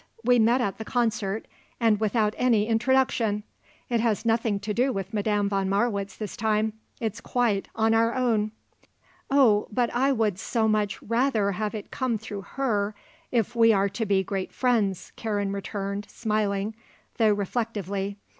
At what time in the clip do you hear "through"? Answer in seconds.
12.17-12.41